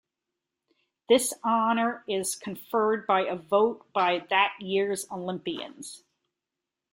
[1.09, 6.03] This honor is conferred by a vote by that year's Olympians.